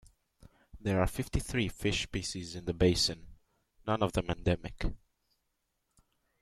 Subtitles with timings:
[0.79, 3.23] There are fifty-three fish species in the basin,
[3.85, 4.83] none of them endemic.